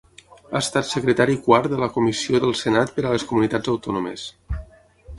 [0.53, 4.29] Ha estat secretari quart de la Comissió del Senat per a les Comunitats Autònomes.